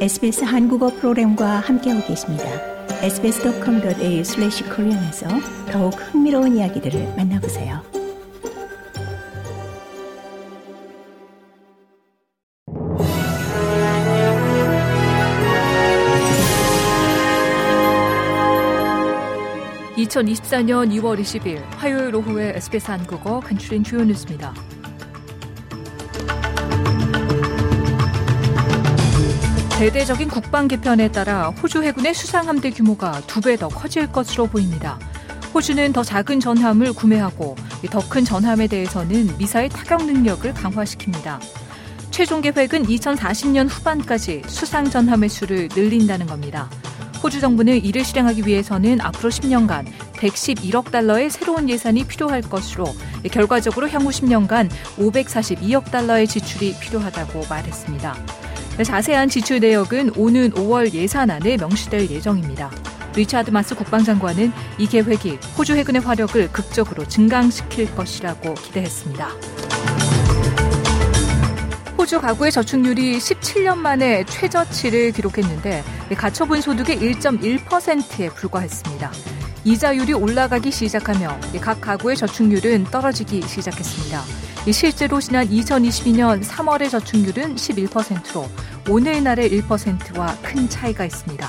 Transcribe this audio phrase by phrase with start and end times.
[0.00, 2.44] SBS 한국어 프로그램과 함께하고 계십니다.
[3.02, 5.28] sbs.com.au/korean에서
[5.70, 7.82] 더욱 흥미로운 이야기들을 만나보세요.
[19.98, 24.54] (2024년 2월 20일) 화요일 오후에 SBS 한국어 간추린 주요 뉴스입니다.
[29.80, 34.98] 대대적인 국방 개편에 따라 호주 해군의 수상함대 규모가 두 배 더 커질 것으로 보입니다.
[35.54, 37.56] 호주는 더 작은 전함을 구매하고
[37.90, 41.40] 더 큰 전함에 대해서는 미사일 타격 능력을 강화시킵니다.
[42.10, 46.68] 최종 계획은 2040년 후반까지 수상 전함의 수를 늘린다는 겁니다.
[47.22, 52.84] 호주 정부는 이를 실행하기 위해서는 앞으로 10년간 111억 달러의 새로운 예산이 필요할 것으로
[53.32, 54.68] 결과적으로 향후 10년간
[54.98, 58.49] 542억 달러의 지출이 필요하다고 말했습니다.
[58.84, 62.70] 자세한 지출 내역은 오는 5월 예산안에 명시될 예정입니다.
[63.14, 69.28] 리차드 마스 국방장관은 이 계획이 호주 해군의 화력을 극적으로 증강시킬 것이라고 기대했습니다.
[71.98, 75.84] 호주 가구의 저축률이 17년 만에 최저치를 기록했는데
[76.16, 79.39] 가처분 소득의 1.1%에 불과했습니다.
[79.64, 84.22] 이자율이 올라가기 시작하며 각 가구의 저축률은 떨어지기 시작했습니다.
[84.72, 88.46] 실제로 지난 2022년 3월의 저축률은 11%로
[88.88, 91.46] 오늘날의 1%와 큰 차이가 있습니다.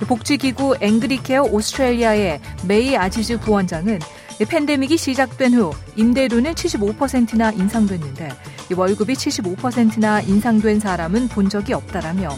[0.00, 4.00] 복지기구 앵그리케어 오스트레일리아의 메이 아지즈 부원장은
[4.48, 8.28] 팬데믹이 시작된 후 임대료는 75%나 인상됐는데
[8.76, 12.36] 월급이 75%나 인상된 사람은 본 적이 없다라며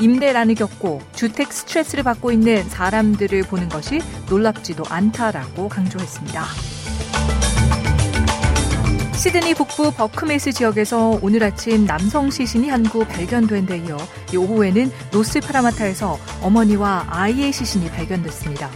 [0.00, 6.44] 임대란을 겪고 주택 스트레스를 받고 있는 사람들을 보는 것이 놀랍지도 않다라고 강조했습니다.
[9.14, 13.96] 시드니 북부 버컴힐스 지역에서 오늘 아침 남성 시신이 한 구 발견된 데 이어
[14.36, 18.70] 오후에는 노스 파라마타에서 어머니와 아이의 시신이 발견됐습니다.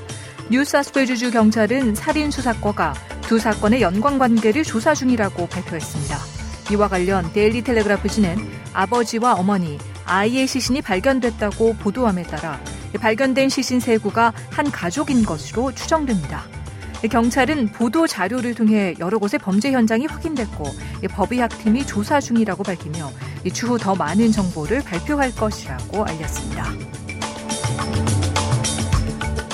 [0.51, 6.38] 뉴사우스웨일스주 경찰은 살인 수사과가 두 사건의 연관 관계를 조사 중이라고 발표했습니다.
[6.71, 8.37] 이와 관련 데일리 텔레그라프지는
[8.73, 12.61] 아버지와 어머니, 아이의 시신이 발견됐다고 보도함에 따라
[12.99, 16.45] 발견된 시신 세 구가 한 가족인 것으로 추정됩니다.
[17.11, 20.65] 경찰은 보도 자료를 통해 여러 곳의 범죄 현장이 확인됐고
[21.11, 23.11] 법의학팀이 조사 중이라고 밝히며
[23.53, 26.65] 추후 더 많은 정보를 발표할 것이라고 알렸습니다.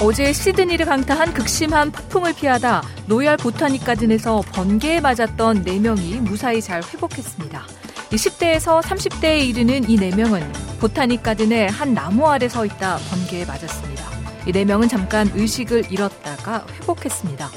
[0.06, 7.62] 어제 시드니를 강타한 극심한 폭풍을 피하다 로얄 보타닉 가든에서 번개에 맞았던 4명이 무사히 잘 회복했습니다.
[8.10, 10.42] 10대에서 30대에 이르는 이 4명은
[10.78, 14.04] 보타닉 가든의 한 나무 아래 서 있다 번개에 맞았습니다.
[14.46, 17.48] 이 4명은 잠깐 의식을 잃었다가 회복했습니다.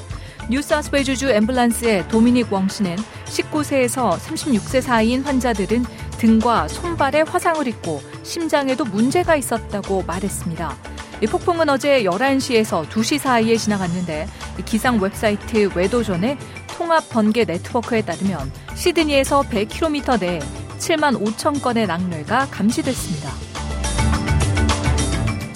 [0.48, 9.36] 뉴사스웨주주 앰뷸런스의 도미닉 웡 씨는 19세에서 36세 사이인 환자들은 등과 손발에 화상을 입고 심장에도 문제가
[9.36, 10.97] 있었다고 말했습니다.
[11.20, 14.26] 이 폭풍은 어제 11시에서 2시 사이에 지나갔는데
[14.64, 20.38] 기상 웹사이트 웨도존의 통합 번개 네트워크에 따르면 시드니에서 100km 내에
[20.78, 23.32] 7만 5천 건의 낙뢰가 감지됐습니다.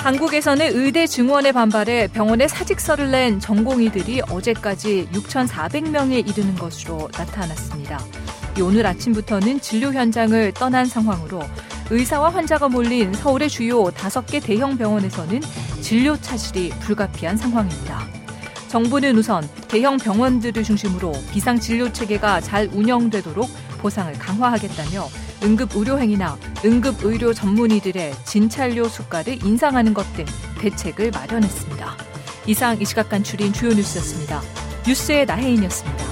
[0.00, 8.00] 한국에서는 의대 증원에 반발해 병원에 사직서를 낸 전공의들이 어제까지 6,400명에 이르는 것으로 나타났습니다.
[8.60, 11.40] 오늘 아침부터는 진료 현장을 떠난 상황으로
[11.92, 15.42] 의사와 환자가 몰린 서울의 주요 5개 대형 병원에서는
[15.82, 18.08] 진료 차실이 불가피한 상황입니다.
[18.68, 23.46] 정부는 우선 대형 병원들을 중심으로 비상 진료 체계가 잘 운영되도록
[23.82, 25.06] 보상을 강화하겠다며
[25.42, 30.24] 응급 의료행위나 응급 의료 전문의들의 진찰료 수가를 인상하는 것 등
[30.60, 31.96] 대책을 마련했습니다.
[32.46, 34.40] 이상 이 시각 간추린 주요 뉴스였습니다.
[34.86, 36.11] 뉴스의 나혜인이었습니다.